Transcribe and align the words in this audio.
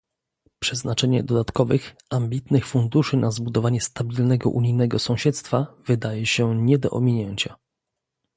Przeznaczenie 0.59 1.23
dodatkowych, 1.23 1.95
ambitnych 2.09 2.67
funduszy 2.67 3.17
na 3.17 3.31
zbudowanie 3.31 3.81
stabilnego 3.81 4.49
unijnego 4.49 4.99
sąsiedztwa 4.99 5.67
wydaje 5.85 6.25
się 6.25 6.55
nie 6.57 6.77
do 6.79 6.89
ominięcia 6.89 7.55